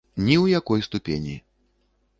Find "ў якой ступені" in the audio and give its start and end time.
0.43-1.37